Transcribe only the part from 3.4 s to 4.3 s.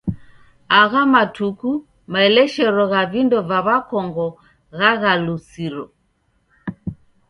va w'akongo